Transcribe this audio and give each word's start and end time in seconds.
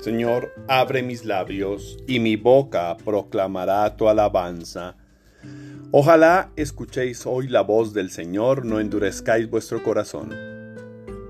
Señor, 0.00 0.54
abre 0.66 1.02
mis 1.02 1.26
labios, 1.26 1.98
y 2.06 2.20
mi 2.20 2.36
boca 2.36 2.96
proclamará 3.04 3.96
tu 3.96 4.08
alabanza. 4.08 4.96
Ojalá 5.90 6.52
escuchéis 6.56 7.26
hoy 7.26 7.48
la 7.48 7.60
voz 7.60 7.92
del 7.92 8.10
Señor, 8.10 8.64
no 8.64 8.80
endurezcáis 8.80 9.50
vuestro 9.50 9.82
corazón. 9.82 10.30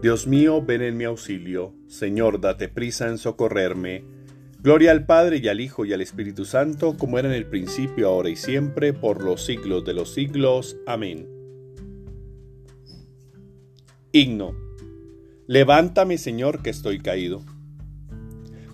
Dios 0.02 0.28
mío, 0.28 0.62
ven 0.62 0.82
en 0.82 0.96
mi 0.96 1.04
auxilio. 1.04 1.74
Señor, 1.88 2.40
date 2.40 2.68
prisa 2.68 3.08
en 3.08 3.18
socorrerme. 3.18 4.04
Gloria 4.62 4.92
al 4.92 5.04
Padre 5.04 5.40
y 5.42 5.48
al 5.48 5.60
Hijo 5.60 5.84
y 5.84 5.92
al 5.92 6.00
Espíritu 6.00 6.44
Santo, 6.44 6.96
como 6.96 7.18
era 7.18 7.28
en 7.28 7.34
el 7.34 7.46
principio, 7.46 8.08
ahora 8.08 8.28
y 8.28 8.36
siempre, 8.36 8.92
por 8.92 9.24
los 9.24 9.44
siglos 9.44 9.84
de 9.84 9.94
los 9.94 10.14
siglos. 10.14 10.76
Amén. 10.86 11.26
Himno. 14.12 14.54
Levántame, 15.48 16.18
Señor, 16.18 16.62
que 16.62 16.70
estoy 16.70 17.00
caído. 17.00 17.42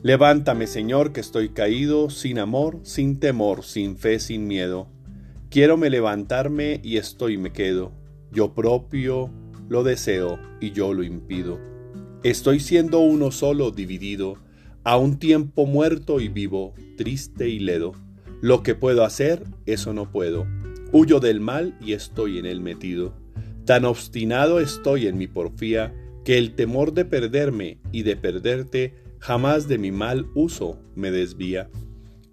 Levántame, 0.06 0.68
Señor, 0.68 1.12
que 1.12 1.18
estoy 1.18 1.48
caído, 1.48 2.10
sin 2.10 2.38
amor, 2.38 2.78
sin 2.84 3.18
temor, 3.18 3.64
sin 3.64 3.96
fe, 3.96 4.20
sin 4.20 4.46
miedo. 4.46 4.86
Quiero 5.50 5.76
me 5.76 5.90
levantarme 5.90 6.78
y 6.84 6.98
estoy 6.98 7.38
me 7.38 7.50
quedo. 7.50 7.90
Yo 8.30 8.54
propio 8.54 9.32
lo 9.68 9.82
deseo 9.82 10.38
y 10.60 10.70
yo 10.70 10.94
lo 10.94 11.02
impido. 11.02 11.58
Estoy 12.22 12.60
siendo 12.60 13.00
uno 13.00 13.32
solo 13.32 13.72
dividido, 13.72 14.36
a 14.84 14.96
un 14.96 15.18
tiempo 15.18 15.66
muerto 15.66 16.20
y 16.20 16.28
vivo, 16.28 16.72
triste 16.96 17.48
y 17.48 17.58
ledo. 17.58 17.90
Lo 18.40 18.62
que 18.62 18.76
puedo 18.76 19.02
hacer, 19.02 19.42
eso 19.66 19.92
no 19.92 20.12
puedo. 20.12 20.46
Huyo 20.92 21.18
del 21.18 21.40
mal 21.40 21.76
y 21.80 21.94
estoy 21.94 22.38
en 22.38 22.46
él 22.46 22.60
metido. 22.60 23.12
Tan 23.64 23.84
obstinado 23.84 24.60
estoy 24.60 25.08
en 25.08 25.18
mi 25.18 25.26
porfía, 25.26 25.92
que 26.24 26.38
el 26.38 26.54
temor 26.54 26.92
de 26.92 27.06
perderme 27.06 27.80
y 27.90 28.04
de 28.04 28.14
perderte 28.14 29.05
jamás 29.18 29.68
de 29.68 29.78
mi 29.78 29.90
mal 29.90 30.26
uso 30.34 30.78
me 30.94 31.10
desvía. 31.10 31.68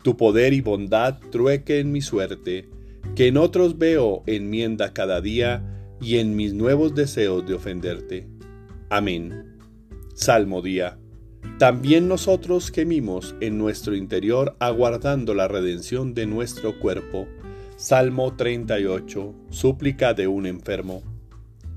Tu 0.03 0.17
poder 0.17 0.53
y 0.53 0.62
bondad 0.62 1.20
trueque 1.31 1.80
en 1.80 1.92
mi 1.92 2.02
suerte, 2.02 2.70
que 3.16 3.28
en 3.28 3.38
otros 3.38 3.78
veo 3.78 4.23
enmienda 4.25 4.94
cada 4.94 5.22
día 5.22 5.64
y 6.02 6.17
en 6.17 6.36
mis 6.36 6.53
nuevos 6.53 6.94
deseos 6.95 7.45
de 7.48 7.53
ofenderte. 7.53 8.28
Amén. 8.90 9.58
Salmo 10.14 10.62
día. 10.62 11.00
También 11.58 12.08
nosotros 12.08 12.72
gemimos 12.72 13.36
en 13.40 13.58
nuestro 13.58 13.95
interior 13.95 14.56
aguardando 14.59 15.34
la 15.34 15.47
redención 15.47 16.14
de 16.14 16.25
nuestro 16.25 16.80
cuerpo. 16.80 17.28
Salmo 17.75 18.36
38. 18.36 19.34
Súplica 19.50 20.14
de 20.14 20.28
un 20.28 20.45
enfermo. 20.45 21.03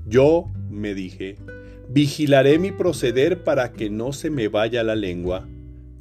Yo 0.05 0.45
me 0.69 0.93
dije, 0.93 1.35
Vigilaré 1.89 2.59
mi 2.59 2.71
proceder 2.71 3.45
para 3.45 3.71
que 3.71 3.89
no 3.89 4.11
se 4.11 4.29
me 4.29 4.49
vaya 4.49 4.83
la 4.83 4.95
lengua. 4.95 5.47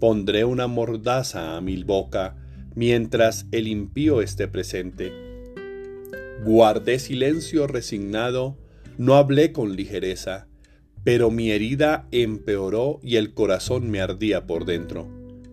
Pondré 0.01 0.45
una 0.45 0.67
mordaza 0.67 1.57
a 1.57 1.61
mi 1.61 1.81
boca 1.85 2.37
mientras 2.75 3.47
el 3.53 3.69
impío 3.69 4.21
esté 4.21 4.49
presente. 4.49 5.13
Guardé 6.45 6.99
silencio 6.99 7.69
resignado, 7.69 8.59
no 8.99 9.15
hablé 9.15 9.53
con 9.53 9.77
ligereza, 9.77 10.49
pero 11.05 11.31
mi 11.31 11.53
herida 11.53 12.09
empeoró 12.11 12.99
y 13.03 13.17
el 13.17 13.33
corazón 13.33 13.89
me 13.89 14.01
ardía 14.01 14.45
por 14.47 14.65
dentro. 14.65 15.09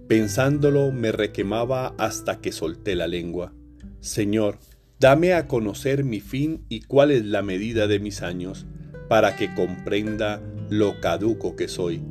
Pensándolo 0.07 0.91
me 0.91 1.11
requemaba 1.11 1.93
hasta 1.99 2.41
que 2.41 2.51
solté 2.51 2.95
la 2.95 3.07
lengua. 3.07 3.53
Señor, 4.01 4.57
dame 4.99 5.33
a 5.33 5.47
conocer 5.47 6.03
mi 6.03 6.19
fin 6.19 6.65
y 6.69 6.81
cuál 6.81 7.11
es 7.11 7.23
la 7.23 7.43
medida 7.43 7.87
de 7.87 7.99
mis 7.99 8.23
años 8.23 8.65
para 9.07 9.35
que 9.35 9.53
comprenda 9.53 10.41
lo 10.69 10.99
caduco 10.99 11.55
que 11.55 11.67
soy. 11.67 12.01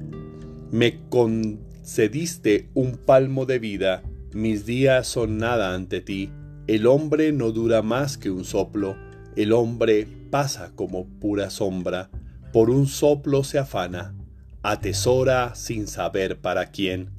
Me 0.71 1.01
concediste 1.09 2.69
un 2.75 2.97
palmo 2.97 3.47
de 3.47 3.59
vida, 3.59 4.03
mis 4.33 4.65
días 4.67 5.07
son 5.07 5.39
nada 5.39 5.75
ante 5.75 6.01
ti. 6.01 6.31
El 6.67 6.87
hombre 6.87 7.33
no 7.33 7.53
dura 7.53 7.83
más 7.83 8.17
que 8.17 8.31
un 8.31 8.45
soplo, 8.45 8.97
el 9.37 9.53
hombre 9.53 10.07
pasa 10.31 10.73
como 10.75 11.07
pura 11.07 11.51
sombra, 11.51 12.11
por 12.53 12.71
un 12.71 12.87
soplo 12.87 13.45
se 13.45 13.59
afana, 13.59 14.15
atesora 14.63 15.55
sin 15.55 15.87
saber 15.87 16.39
para 16.39 16.67
quién. 16.67 17.11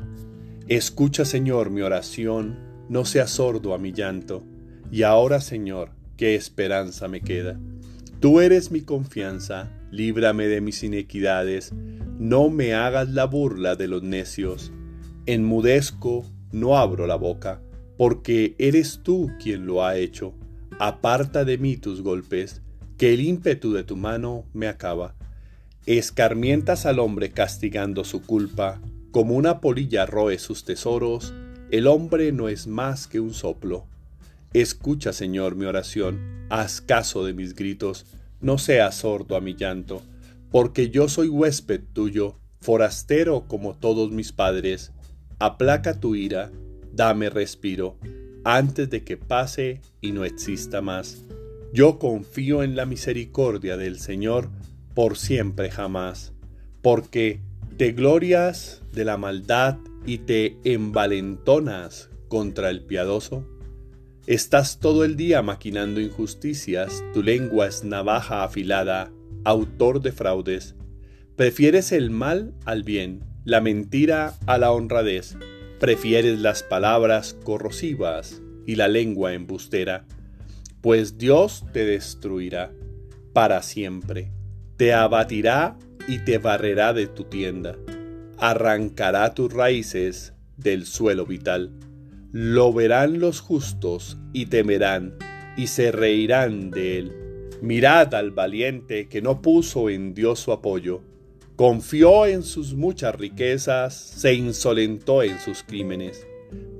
Escucha, 0.68 1.26
Señor, 1.26 1.70
mi 1.70 1.82
oración, 1.82 2.58
no 2.90 3.06
seas 3.06 3.32
sordo 3.32 3.74
a 3.74 3.78
mi 3.78 3.92
llanto, 3.92 4.44
y 4.92 5.04
ahora, 5.04 5.42
Señor, 5.42 5.90
qué 6.18 6.36
esperanza 6.36 7.08
me 7.08 7.22
queda. 7.22 7.60
Tú 8.24 8.40
eres 8.40 8.72
mi 8.72 8.80
confianza, 8.80 9.70
líbrame 9.92 10.48
de 10.48 10.62
mis 10.62 10.82
inequidades, 10.82 11.74
no 12.18 12.50
me 12.50 12.74
hagas 12.74 13.10
la 13.10 13.26
burla 13.26 13.76
de 13.76 13.90
los 13.90 14.02
necios. 14.02 14.72
Enmudezco, 15.26 16.26
no 16.54 16.78
abro 16.78 17.06
la 17.06 17.18
boca, 17.18 17.60
porque 17.98 18.56
eres 18.60 19.02
tú 19.04 19.30
quien 19.44 19.66
lo 19.66 19.84
ha 19.84 19.98
hecho. 19.98 20.34
Aparta 20.80 21.44
de 21.44 21.58
mí 21.58 21.76
tus 21.76 22.02
golpes, 22.02 22.62
que 22.98 23.14
el 23.14 23.20
ímpetu 23.20 23.74
de 23.74 23.84
tu 23.84 23.98
mano 23.98 24.46
me 24.54 24.70
acaba. 24.70 25.16
Escarmientas 25.86 26.86
al 26.86 27.00
hombre 27.00 27.32
castigando 27.32 28.06
su 28.06 28.22
culpa, 28.22 28.80
como 29.12 29.36
una 29.36 29.60
polilla 29.60 30.06
roe 30.06 30.40
sus 30.40 30.64
tesoros, 30.64 31.34
el 31.72 31.88
hombre 31.88 32.32
no 32.32 32.48
es 32.48 32.68
más 32.68 33.06
que 33.06 33.20
un 33.20 33.34
soplo. 33.34 33.86
Escucha, 34.53 35.14
Señor, 35.14 35.56
mi 35.56 35.66
oración, 35.66 36.46
haz 36.50 36.80
caso 36.80 37.25
de 37.25 37.34
mis 37.34 37.56
gritos, 37.56 38.06
no 38.40 38.59
seas 38.59 38.96
sordo 38.97 39.36
a 39.36 39.41
mi 39.41 39.56
llanto, 39.56 40.03
porque 40.52 40.91
yo 40.91 41.09
soy 41.09 41.28
huésped 41.28 41.81
tuyo, 41.91 42.38
forastero 42.62 43.47
como 43.47 43.75
todos 43.75 44.12
mis 44.12 44.31
padres. 44.31 44.92
Aplaca 45.40 46.00
tu 46.00 46.13
ira, 46.13 46.52
dame 46.92 47.31
respiro, 47.31 47.97
antes 48.44 48.92
de 48.92 49.03
que 49.03 49.18
pase 49.18 49.81
y 50.02 50.12
no 50.12 50.24
exista 50.24 50.81
más. 50.81 51.24
Yo 51.74 51.97
confío 51.97 52.62
en 52.62 52.75
la 52.75 52.86
misericordia 52.86 53.75
del 53.75 54.00
Señor 54.00 54.52
por 54.94 55.18
siempre 55.18 55.72
jamás, 55.72 56.31
porque 56.84 57.42
te 57.78 57.94
glorias 57.94 58.84
de 58.92 59.03
la 59.03 59.18
maldad 59.18 59.80
y 60.06 60.19
te 60.19 60.58
envalentonas 60.63 62.12
contra 62.28 62.69
el 62.69 62.84
piadoso. 62.84 63.47
Estás 64.26 64.80
todo 64.80 65.04
el 65.04 65.18
día 65.18 65.42
maquinando 65.42 66.00
injusticias, 66.00 67.04
tu 67.14 67.22
lengua 67.22 67.68
es 67.68 67.84
navaja 67.84 68.46
afilada, 68.46 69.12
autor 69.44 70.02
de 70.02 70.14
fraudes. 70.14 70.76
Prefieres 71.36 71.92
el 71.92 72.10
mal 72.10 72.54
al 72.64 72.84
bien, 72.84 73.26
la 73.44 73.60
mentira 73.60 74.36
a 74.46 74.58
la 74.58 74.72
honradez. 74.72 75.36
Prefieres 75.78 76.40
las 76.40 76.64
palabras 76.64 77.36
corrosivas 77.44 78.42
y 78.66 78.76
la 78.76 78.88
lengua 78.88 79.34
embustera. 79.34 80.06
Pues 80.80 81.18
Dios 81.18 81.66
te 81.74 81.84
destruirá 81.84 82.72
para 83.34 83.62
siempre, 83.62 84.32
te 84.78 84.94
abatirá 84.94 85.78
y 86.08 86.20
te 86.20 86.38
barrerá 86.38 86.94
de 86.94 87.08
tu 87.08 87.26
tienda. 87.26 87.76
Arrancará 88.38 89.34
tus 89.34 89.52
raíces 89.52 90.32
del 90.56 90.86
suelo 90.86 91.26
vital 91.26 91.74
lo 92.34 92.74
verán 92.74 93.20
los 93.20 93.42
justos 93.42 94.18
y 94.34 94.48
temerán 94.48 95.13
y 95.56 95.68
se 95.68 95.92
reirán 95.92 96.72
de 96.72 96.98
él. 96.98 97.12
Mirad 97.62 98.16
al 98.16 98.31
valiente 98.31 99.07
que 99.07 99.22
no 99.22 99.44
puso 99.44 99.88
en 99.88 100.16
Dios 100.16 100.40
su 100.40 100.52
apoyo, 100.52 101.04
confió 101.56 102.25
en 102.25 102.42
sus 102.42 102.74
muchas 102.74 103.13
riquezas, 103.13 103.94
se 103.94 104.34
insolentó 104.34 105.22
en 105.22 105.38
sus 105.40 105.62
crímenes. 105.62 106.25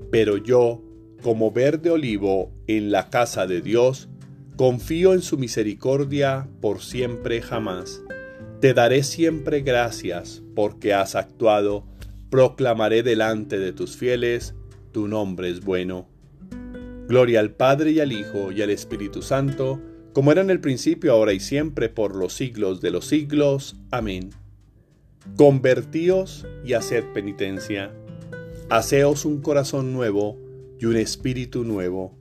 Pero 0.10 0.38
yo, 0.38 0.82
como 1.22 1.52
verde 1.52 1.92
olivo 1.92 2.52
en 2.66 2.92
la 2.92 3.12
casa 3.12 3.46
de 3.46 3.62
Dios, 3.62 4.10
confío 4.56 5.14
en 5.14 5.22
su 5.22 5.38
misericordia 5.38 6.50
por 6.62 6.82
siempre 6.82 7.44
jamás. 7.44 8.02
Te 8.60 8.74
daré 8.74 9.04
siempre 9.04 9.62
gracias 9.62 10.42
porque 10.56 10.96
has 10.96 11.14
actuado, 11.14 11.86
proclamaré 12.32 13.04
delante 13.04 13.60
de 13.60 13.72
tus 13.72 13.96
fieles, 13.98 14.56
tu 14.94 15.08
nombre 15.10 15.50
es 15.50 15.60
bueno. 15.66 16.08
Gloria 17.10 17.42
al 17.42 17.52
Padre 17.52 17.92
y 17.92 18.00
al 18.00 18.14
Hijo 18.14 18.54
y 18.54 18.62
al 18.62 18.70
Espíritu 18.70 19.22
Santo, 19.22 19.82
como 20.14 20.32
era 20.32 20.42
en 20.42 20.50
el 20.50 20.62
principio, 20.62 21.12
ahora 21.12 21.34
y 21.34 21.40
siempre, 21.40 21.90
por 21.90 22.16
los 22.16 22.34
siglos 22.34 22.80
de 22.80 22.92
los 22.92 23.06
siglos. 23.06 23.76
Amén. 23.92 24.30
Convertíos 25.36 26.46
y 26.64 26.74
haced 26.74 27.04
penitencia. 27.14 27.92
Haceos 28.70 29.26
un 29.26 29.42
corazón 29.42 29.92
nuevo 29.92 30.38
y 30.80 30.86
un 30.86 30.96
espíritu 30.96 31.64
nuevo. 31.64 32.16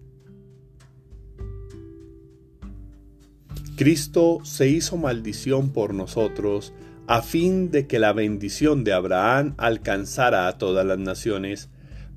Cristo 3.76 4.38
se 4.44 4.68
hizo 4.68 4.96
maldición 4.96 5.72
por 5.72 5.92
nosotros, 5.94 6.72
a 7.06 7.20
fin 7.20 7.70
de 7.70 7.86
que 7.86 7.98
la 7.98 8.12
bendición 8.12 8.84
de 8.84 8.92
Abraham 8.92 9.54
alcanzara 9.58 10.48
a 10.48 10.56
todas 10.56 10.86
las 10.86 10.98
naciones 10.98 11.68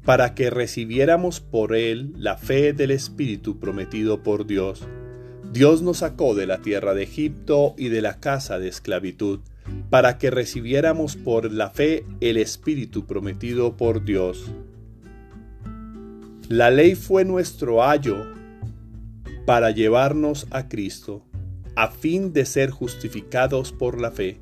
para 0.05 0.35
que 0.35 0.51
recibiéramos 0.51 1.39
por 1.41 1.75
él 1.75 2.13
la 2.15 2.37
fe 2.37 2.73
del 2.73 2.91
Espíritu 2.91 3.59
prometido 3.59 4.21
por 4.21 4.45
Dios. 4.45 4.87
Dios 5.51 5.81
nos 5.81 5.97
sacó 5.97 6.35
de 6.35 6.45
la 6.45 6.61
tierra 6.61 6.93
de 6.93 7.03
Egipto 7.03 7.73
y 7.77 7.89
de 7.89 8.01
la 8.01 8.19
casa 8.19 8.59
de 8.59 8.67
esclavitud, 8.67 9.39
para 9.89 10.19
que 10.19 10.29
recibiéramos 10.29 11.15
por 11.15 11.51
la 11.51 11.71
fe 11.71 12.05
el 12.21 12.37
Espíritu 12.37 13.07
prometido 13.07 13.77
por 13.77 14.05
Dios. 14.05 14.51
La 16.49 16.69
ley 16.69 16.93
fue 16.93 17.25
nuestro 17.25 17.83
ayo 17.83 18.17
para 19.47 19.71
llevarnos 19.71 20.45
a 20.51 20.67
Cristo, 20.67 21.25
a 21.75 21.89
fin 21.89 22.31
de 22.33 22.45
ser 22.45 22.69
justificados 22.69 23.71
por 23.71 23.99
la 23.99 24.11
fe. 24.11 24.39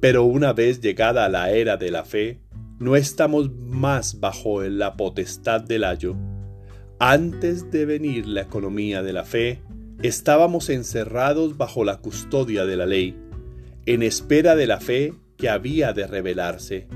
Pero 0.00 0.24
una 0.24 0.52
vez 0.52 0.80
llegada 0.80 1.28
la 1.30 1.50
era 1.50 1.78
de 1.78 1.90
la 1.90 2.04
fe, 2.04 2.40
no 2.82 2.96
estamos 2.96 3.48
más 3.54 4.18
bajo 4.18 4.60
la 4.64 4.96
potestad 4.96 5.60
del 5.60 5.84
ayo. 5.84 6.16
Antes 6.98 7.70
de 7.70 7.86
venir 7.86 8.26
la 8.26 8.40
economía 8.40 9.04
de 9.04 9.12
la 9.12 9.24
fe, 9.24 9.60
estábamos 10.02 10.68
encerrados 10.68 11.56
bajo 11.56 11.84
la 11.84 11.98
custodia 11.98 12.66
de 12.66 12.76
la 12.76 12.86
ley, 12.86 13.16
en 13.86 14.02
espera 14.02 14.56
de 14.56 14.66
la 14.66 14.80
fe 14.80 15.14
que 15.36 15.48
había 15.48 15.92
de 15.92 16.08
revelarse. 16.08 16.88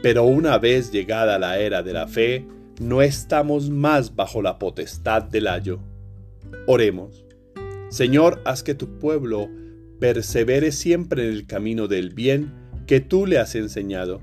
Pero 0.00 0.22
una 0.22 0.58
vez 0.58 0.92
llegada 0.92 1.40
la 1.40 1.58
era 1.58 1.82
de 1.82 1.92
la 1.92 2.06
fe, 2.06 2.46
no 2.80 3.02
estamos 3.02 3.68
más 3.68 4.14
bajo 4.14 4.42
la 4.42 4.60
potestad 4.60 5.24
del 5.24 5.48
ayo. 5.48 5.80
Oremos. 6.68 7.24
Señor, 7.88 8.40
haz 8.44 8.62
que 8.62 8.76
tu 8.76 8.96
pueblo 9.00 9.50
persevere 9.98 10.70
siempre 10.70 11.26
en 11.26 11.32
el 11.32 11.46
camino 11.48 11.88
del 11.88 12.10
bien 12.10 12.52
que 12.86 13.00
tú 13.00 13.26
le 13.26 13.38
has 13.38 13.56
enseñado 13.56 14.20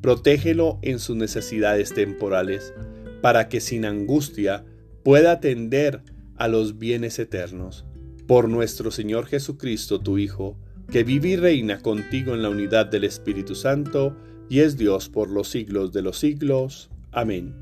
Protégelo 0.00 0.78
en 0.82 0.98
sus 0.98 1.16
necesidades 1.16 1.92
temporales, 1.92 2.72
para 3.20 3.48
que 3.48 3.60
sin 3.60 3.84
angustia 3.84 4.64
pueda 5.02 5.32
atender 5.32 6.02
a 6.36 6.48
los 6.48 6.78
bienes 6.78 7.18
eternos. 7.18 7.84
Por 8.26 8.48
nuestro 8.48 8.90
Señor 8.90 9.26
Jesucristo, 9.26 10.00
tu 10.00 10.18
Hijo, 10.18 10.56
que 10.90 11.04
vive 11.04 11.30
y 11.30 11.36
reina 11.36 11.80
contigo 11.80 12.34
en 12.34 12.42
la 12.42 12.50
unidad 12.50 12.86
del 12.86 13.04
Espíritu 13.04 13.54
Santo, 13.54 14.16
y 14.48 14.60
es 14.60 14.76
Dios 14.76 15.08
por 15.08 15.30
los 15.30 15.48
siglos 15.48 15.92
de 15.92 16.02
los 16.02 16.18
siglos. 16.18 16.90
Amén. 17.12 17.54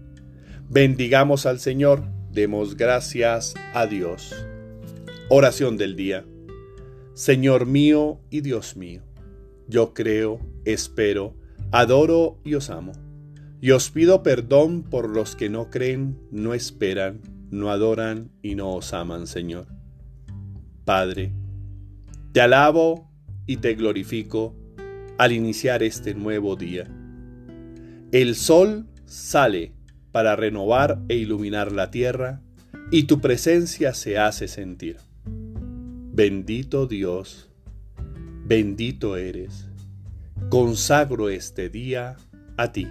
Bendigamos 0.71 1.45
al 1.47 1.59
Señor, 1.59 2.05
demos 2.33 2.77
gracias 2.77 3.55
a 3.75 3.87
Dios. 3.87 4.35
Oración 5.29 5.77
del 5.77 5.97
día. 5.97 6.25
Señor 7.15 7.67
mío 7.67 8.21
y 8.31 8.43
Dios 8.43 8.77
mío, 8.77 9.03
yo 9.67 9.93
creo, 9.93 10.41
espero, 10.65 11.35
Adoro 11.71 12.39
y 12.45 12.55
os 12.55 12.71
amo. 12.71 12.93
Y 13.61 13.73
os 13.73 13.91
pido 13.91 14.23
perdón 14.23 14.83
por 14.83 15.11
los 15.11 15.37
que 15.37 15.51
no 15.51 15.69
creen, 15.69 16.19
no 16.31 16.55
esperan, 16.55 17.21
no 17.51 17.71
adoran 17.71 18.31
y 18.43 18.55
no 18.55 18.75
os 18.75 18.95
aman, 18.95 19.27
Señor. 19.27 19.67
Padre, 20.85 21.33
te 22.33 22.41
alabo 22.41 23.11
y 23.47 23.59
te 23.59 23.75
glorifico 23.75 24.55
al 25.19 25.33
iniciar 25.33 25.83
este 25.83 26.15
nuevo 26.15 26.57
día. 26.57 26.89
El 28.13 28.37
sol 28.37 28.87
sale 29.05 29.73
para 30.13 30.37
renovar 30.37 31.03
e 31.09 31.17
iluminar 31.17 31.73
la 31.73 31.91
tierra 31.91 32.41
y 32.91 33.03
tu 33.05 33.21
presencia 33.21 33.93
se 33.93 34.19
hace 34.19 34.49
sentir. 34.49 34.97
Bendito 35.27 36.87
Dios, 36.87 37.51
bendito 38.47 39.17
eres 39.17 39.68
consagro 40.49 41.29
este 41.29 41.69
día 41.69 42.17
a 42.57 42.73
ti, 42.73 42.89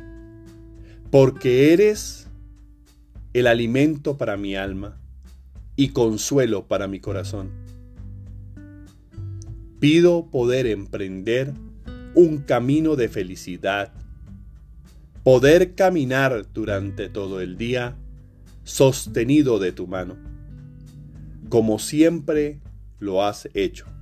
porque 1.09 1.73
eres 1.73 2.27
el 3.33 3.47
alimento 3.47 4.17
para 4.17 4.38
mi 4.38 4.55
alma 4.55 4.99
y 5.75 5.89
consuelo 5.89 6.67
para 6.67 6.88
mi 6.88 6.99
corazón. 6.99 7.49
Pido 9.79 10.29
poder 10.29 10.67
emprender 10.67 11.53
un 12.13 12.39
camino 12.39 12.95
de 12.95 13.09
felicidad, 13.09 13.91
poder 15.23 15.75
caminar 15.75 16.45
durante 16.53 17.09
todo 17.09 17.41
el 17.41 17.57
día 17.57 17.95
sostenido 18.63 19.59
de 19.59 19.71
tu 19.71 19.88
mano, 19.88 20.15
como 21.49 21.79
siempre 21.79 22.59
lo 22.99 23.23
has 23.23 23.49
hecho 23.53 23.96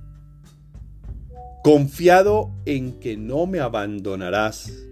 confiado 1.66 2.52
en 2.64 2.92
que 3.00 3.16
no 3.16 3.48
me 3.48 3.58
abandonarás, 3.58 4.86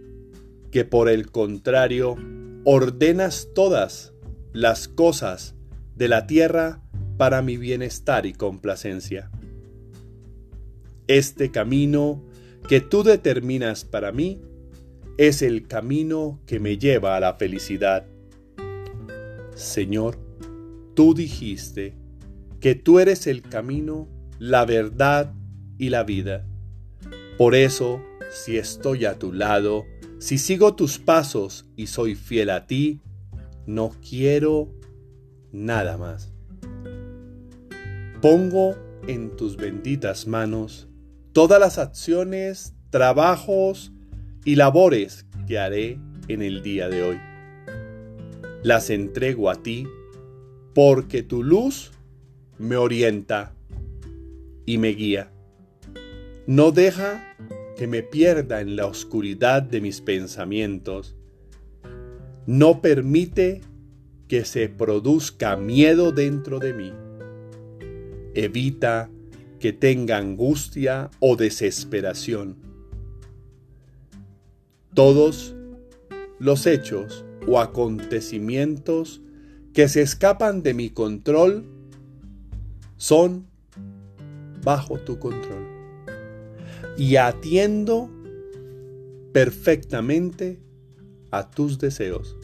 que 0.72 0.84
por 0.84 1.08
el 1.08 1.30
contrario 1.30 2.16
ordenas 2.64 3.50
todas 3.54 4.12
las 4.52 4.88
cosas 4.88 5.54
de 5.94 6.08
la 6.08 6.26
tierra 6.26 6.82
para 7.16 7.42
mi 7.42 7.58
bienestar 7.58 8.26
y 8.26 8.32
complacencia. 8.32 9.30
Este 11.06 11.52
camino 11.52 12.24
que 12.68 12.80
tú 12.80 13.04
determinas 13.04 13.84
para 13.84 14.10
mí 14.10 14.40
es 15.16 15.42
el 15.42 15.68
camino 15.68 16.40
que 16.44 16.58
me 16.58 16.76
lleva 16.76 17.14
a 17.14 17.20
la 17.20 17.34
felicidad. 17.34 18.04
Señor, 19.54 20.18
tú 20.94 21.14
dijiste 21.14 21.94
que 22.58 22.74
tú 22.74 22.98
eres 22.98 23.28
el 23.28 23.42
camino, 23.42 24.08
la 24.40 24.64
verdad 24.64 25.32
y 25.78 25.90
la 25.90 26.02
vida. 26.02 26.48
Por 27.36 27.54
eso, 27.54 28.00
si 28.30 28.58
estoy 28.58 29.04
a 29.06 29.18
tu 29.18 29.32
lado, 29.32 29.84
si 30.18 30.38
sigo 30.38 30.74
tus 30.74 30.98
pasos 30.98 31.66
y 31.76 31.88
soy 31.88 32.14
fiel 32.14 32.50
a 32.50 32.66
ti, 32.66 33.00
no 33.66 33.90
quiero 34.08 34.70
nada 35.52 35.96
más. 35.98 36.32
Pongo 38.20 38.76
en 39.08 39.36
tus 39.36 39.56
benditas 39.56 40.26
manos 40.26 40.88
todas 41.32 41.58
las 41.58 41.78
acciones, 41.78 42.74
trabajos 42.90 43.92
y 44.44 44.54
labores 44.54 45.26
que 45.48 45.58
haré 45.58 45.98
en 46.28 46.40
el 46.40 46.62
día 46.62 46.88
de 46.88 47.02
hoy. 47.02 47.20
Las 48.62 48.88
entrego 48.88 49.50
a 49.50 49.56
ti 49.56 49.86
porque 50.74 51.22
tu 51.24 51.42
luz 51.42 51.90
me 52.58 52.76
orienta 52.76 53.52
y 54.64 54.78
me 54.78 54.90
guía. 54.90 55.33
No 56.46 56.72
deja 56.72 57.24
que 57.74 57.86
me 57.86 58.02
pierda 58.02 58.60
en 58.60 58.76
la 58.76 58.86
oscuridad 58.86 59.62
de 59.62 59.80
mis 59.80 60.02
pensamientos. 60.02 61.16
No 62.46 62.82
permite 62.82 63.62
que 64.28 64.44
se 64.44 64.68
produzca 64.68 65.56
miedo 65.56 66.12
dentro 66.12 66.58
de 66.58 66.74
mí. 66.74 66.92
Evita 68.34 69.10
que 69.58 69.72
tenga 69.72 70.18
angustia 70.18 71.10
o 71.18 71.36
desesperación. 71.36 72.56
Todos 74.92 75.56
los 76.38 76.66
hechos 76.66 77.24
o 77.46 77.58
acontecimientos 77.58 79.22
que 79.72 79.88
se 79.88 80.02
escapan 80.02 80.62
de 80.62 80.74
mi 80.74 80.90
control 80.90 81.64
son 82.98 83.46
bajo 84.62 84.98
tu 84.98 85.18
control 85.18 85.73
y 86.96 87.16
atiendo 87.16 88.10
perfectamente 89.32 90.60
a 91.30 91.50
tus 91.50 91.78
deseos. 91.78 92.36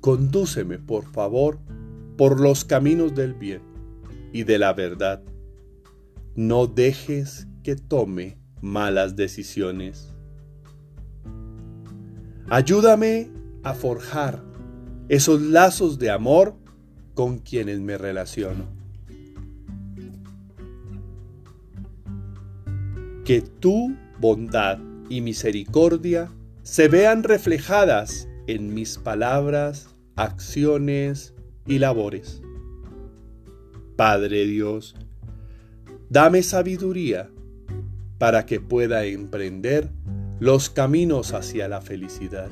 Condúceme, 0.00 0.78
por 0.78 1.04
favor, 1.04 1.58
por 2.16 2.40
los 2.40 2.64
caminos 2.64 3.14
del 3.14 3.34
bien 3.34 3.60
y 4.32 4.44
de 4.44 4.58
la 4.58 4.72
verdad. 4.72 5.22
No 6.34 6.66
dejes 6.66 7.46
que 7.62 7.76
tome 7.76 8.38
malas 8.62 9.16
decisiones. 9.16 10.14
Ayúdame 12.48 13.30
a 13.62 13.74
forjar 13.74 14.42
esos 15.08 15.42
lazos 15.42 15.98
de 15.98 16.10
amor 16.10 16.56
con 17.14 17.38
quienes 17.38 17.80
me 17.80 17.98
relaciono. 17.98 18.77
Que 23.28 23.42
tu 23.42 23.94
bondad 24.18 24.78
y 25.10 25.20
misericordia 25.20 26.32
se 26.62 26.88
vean 26.88 27.22
reflejadas 27.22 28.26
en 28.46 28.72
mis 28.72 28.96
palabras, 28.96 29.94
acciones 30.16 31.34
y 31.66 31.78
labores. 31.78 32.40
Padre 33.96 34.46
Dios, 34.46 34.94
dame 36.08 36.42
sabiduría 36.42 37.28
para 38.16 38.46
que 38.46 38.60
pueda 38.60 39.04
emprender 39.04 39.90
los 40.40 40.70
caminos 40.70 41.34
hacia 41.34 41.68
la 41.68 41.82
felicidad. 41.82 42.48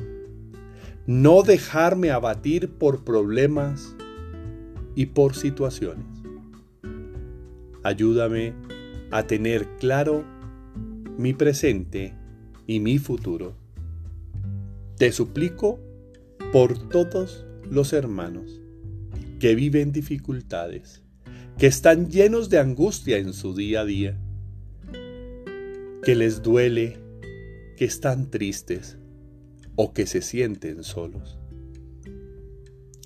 No 1.06 1.42
dejarme 1.42 2.10
abatir 2.10 2.68
por 2.68 3.02
problemas 3.02 3.96
y 4.94 5.06
por 5.06 5.36
situaciones. 5.36 6.04
Ayúdame 7.82 8.52
a 9.10 9.22
tener 9.22 9.66
claro 9.78 10.35
mi 11.18 11.32
presente 11.32 12.14
y 12.66 12.80
mi 12.80 12.98
futuro. 12.98 13.56
Te 14.98 15.12
suplico 15.12 15.80
por 16.52 16.88
todos 16.88 17.46
los 17.70 17.92
hermanos 17.92 18.60
que 19.40 19.54
viven 19.54 19.92
dificultades, 19.92 21.02
que 21.58 21.66
están 21.66 22.10
llenos 22.10 22.50
de 22.50 22.58
angustia 22.58 23.18
en 23.18 23.32
su 23.32 23.54
día 23.54 23.80
a 23.80 23.84
día, 23.84 24.18
que 26.02 26.14
les 26.14 26.42
duele, 26.42 26.98
que 27.76 27.84
están 27.84 28.30
tristes 28.30 28.96
o 29.74 29.92
que 29.92 30.06
se 30.06 30.22
sienten 30.22 30.82
solos. 30.84 31.38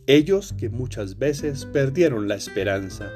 Ellos 0.07 0.53
que 0.53 0.69
muchas 0.69 1.19
veces 1.19 1.67
perdieron 1.67 2.29
la 2.29 2.35
esperanza 2.35 3.11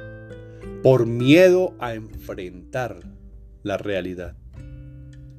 por 0.82 1.06
miedo 1.06 1.74
a 1.80 1.94
enfrentar 1.94 3.00
la 3.62 3.76
realidad. 3.76 4.36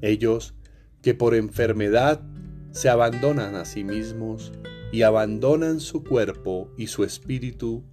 Ellos 0.06 0.54
que 1.02 1.16
por 1.16 1.34
enfermedad 1.34 2.22
se 2.70 2.90
abandonan 2.90 3.56
a 3.56 3.66
sí 3.66 3.84
mismos 3.84 4.52
y 4.92 5.02
abandonan 5.02 5.80
su 5.80 6.04
cuerpo 6.04 6.72
y 6.78 6.88
su 6.88 7.04
espíritu 7.04 7.84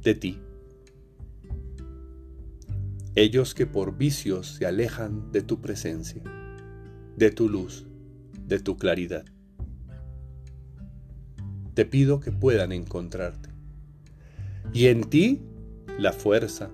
de 0.00 0.14
ti. 0.14 0.38
Ellos 3.16 3.54
que 3.54 3.66
por 3.66 3.98
vicios 3.98 4.54
se 4.54 4.66
alejan 4.66 5.32
de 5.32 5.42
tu 5.42 5.60
presencia, 5.60 6.22
de 7.16 7.32
tu 7.32 7.48
luz, 7.48 7.88
de 8.46 8.60
tu 8.60 8.76
claridad. 8.76 9.24
Te 11.74 11.84
pido 11.84 12.20
que 12.20 12.30
puedan 12.30 12.70
encontrarte. 12.70 13.48
Y 14.72 14.86
en 14.86 15.10
ti 15.10 15.42
la 15.98 16.12
fuerza, 16.12 16.70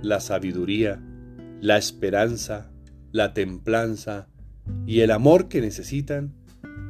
la 0.00 0.20
sabiduría, 0.20 1.02
la 1.60 1.76
esperanza, 1.76 2.70
la 3.12 3.34
templanza 3.34 4.28
y 4.86 5.00
el 5.00 5.10
amor 5.10 5.48
que 5.48 5.60
necesitan 5.60 6.34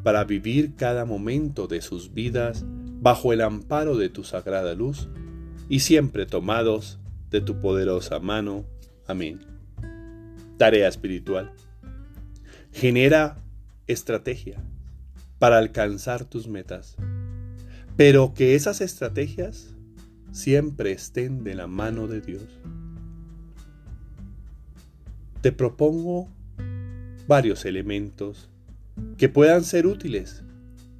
para 0.02 0.24
vivir 0.24 0.74
cada 0.76 1.04
momento 1.04 1.66
de 1.66 1.80
sus 1.80 2.12
vidas 2.12 2.64
bajo 3.00 3.32
el 3.32 3.40
amparo 3.40 3.96
de 3.96 4.08
tu 4.08 4.24
sagrada 4.24 4.74
luz 4.74 5.08
y 5.68 5.80
siempre 5.80 6.26
tomados 6.26 6.98
de 7.30 7.40
tu 7.40 7.60
poderosa 7.60 8.18
mano. 8.18 8.64
Amén. 9.06 9.40
Tarea 10.56 10.88
espiritual. 10.88 11.52
Genera 12.72 13.36
estrategia 13.86 14.62
para 15.38 15.58
alcanzar 15.58 16.24
tus 16.24 16.48
metas, 16.48 16.96
pero 17.96 18.34
que 18.34 18.54
esas 18.54 18.80
estrategias 18.80 19.74
siempre 20.32 20.92
estén 20.92 21.44
de 21.44 21.54
la 21.54 21.66
mano 21.66 22.06
de 22.06 22.20
Dios. 22.20 22.42
Te 25.40 25.52
propongo 25.52 26.28
varios 27.26 27.64
elementos 27.64 28.48
que 29.16 29.28
puedan 29.28 29.64
ser 29.64 29.86
útiles 29.86 30.42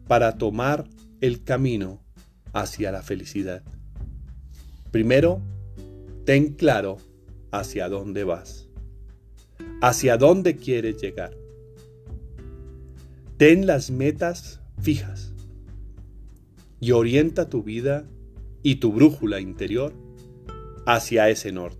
para 0.07 0.39
tomar 0.39 0.85
el 1.21 1.43
camino 1.43 2.01
hacia 2.53 2.93
la 2.93 3.03
felicidad. 3.03 3.63
Primero, 4.91 5.43
ten 6.25 6.55
claro 6.55 6.99
hacia 7.51 7.89
dónde 7.89 8.25
vas, 8.25 8.69
hacia 9.81 10.17
dónde 10.17 10.57
quieres 10.57 11.01
llegar. 11.01 11.37
Ten 13.37 13.67
las 13.67 13.91
metas 13.91 14.61
fijas 14.81 15.33
y 16.81 16.93
orienta 16.93 17.49
tu 17.49 17.63
vida 17.63 18.05
y 18.63 18.77
tu 18.77 18.93
brújula 18.93 19.41
interior 19.41 19.93
hacia 20.87 21.29
ese 21.29 21.53
norte. 21.53 21.78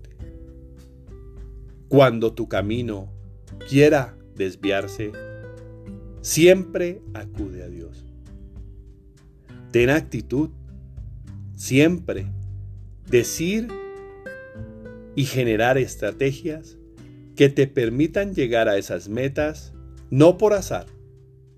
Cuando 1.89 2.33
tu 2.33 2.47
camino 2.47 3.11
quiera 3.67 4.15
desviarse, 4.35 5.11
siempre 6.21 7.01
acude 7.15 7.63
a 7.63 7.67
Dios. 7.67 8.05
Ten 9.71 9.89
actitud, 9.89 10.51
siempre 11.55 12.27
decir 13.09 13.69
y 15.15 15.25
generar 15.25 15.79
estrategias 15.79 16.77
que 17.35 17.49
te 17.49 17.65
permitan 17.65 18.35
llegar 18.35 18.69
a 18.69 18.77
esas 18.77 19.09
metas 19.09 19.73
no 20.11 20.37
por 20.37 20.53
azar, 20.53 20.85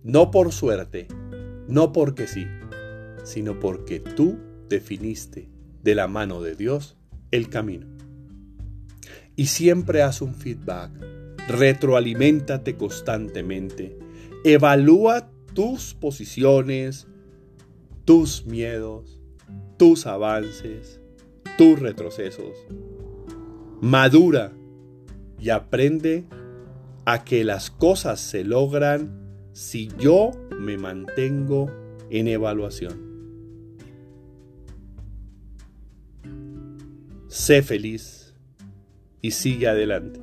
no 0.01 0.31
por 0.31 0.53
suerte, 0.53 1.07
no 1.67 1.91
porque 1.91 2.27
sí, 2.27 2.47
sino 3.25 3.59
porque 3.59 3.99
tú 3.99 4.39
definiste 4.69 5.49
de 5.83 5.93
la 5.93 6.07
mano 6.07 6.41
de 6.41 6.55
Dios 6.55 6.97
el 7.31 7.49
camino. 7.49 8.00
Y 9.35 9.47
siempre 9.47 10.01
haz 10.01 10.21
un 10.21 10.35
feedback, 10.35 10.91
retroaliméntate 11.47 12.75
constantemente 12.75 13.97
Evalúa 14.43 15.29
tus 15.53 15.93
posiciones, 15.93 17.05
tus 18.05 18.43
miedos, 18.47 19.19
tus 19.77 20.07
avances, 20.07 20.99
tus 21.59 21.79
retrocesos. 21.79 22.57
Madura 23.81 24.51
y 25.39 25.51
aprende 25.51 26.25
a 27.05 27.23
que 27.23 27.43
las 27.43 27.69
cosas 27.69 28.19
se 28.19 28.43
logran 28.43 29.11
si 29.53 29.89
yo 29.99 30.31
me 30.59 30.79
mantengo 30.79 31.69
en 32.09 32.27
evaluación. 32.27 33.11
Sé 37.27 37.61
feliz 37.61 38.20
y 39.21 39.31
sigue 39.31 39.67
adelante. 39.67 40.21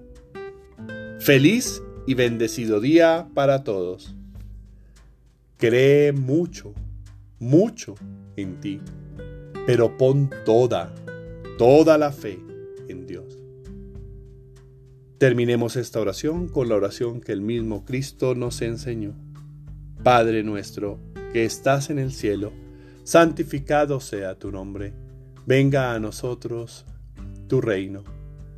Feliz 1.20 1.82
y 2.06 2.14
bendecido 2.14 2.80
día 2.80 3.28
para 3.34 3.64
todos. 3.64 4.14
Cree 5.56 6.12
mucho, 6.12 6.72
mucho 7.38 7.94
en 8.36 8.60
ti, 8.60 8.80
pero 9.66 9.96
pon 9.96 10.30
toda, 10.44 10.94
toda 11.58 11.98
la 11.98 12.12
fe 12.12 12.38
en 12.88 13.06
Dios. 13.06 13.36
Terminemos 15.18 15.74
esta 15.76 16.00
oración 16.00 16.48
con 16.48 16.68
la 16.68 16.76
oración 16.76 17.20
que 17.20 17.32
el 17.32 17.40
mismo 17.40 17.84
Cristo 17.84 18.34
nos 18.34 18.62
enseñó. 18.62 19.14
Padre 20.04 20.44
nuestro, 20.44 21.00
que 21.32 21.44
estás 21.44 21.90
en 21.90 21.98
el 21.98 22.12
cielo, 22.12 22.52
santificado 23.02 23.98
sea 23.98 24.38
tu 24.38 24.52
nombre, 24.52 24.94
venga 25.44 25.92
a 25.92 25.98
nosotros 25.98 26.86
tu 27.48 27.60
reino 27.60 28.04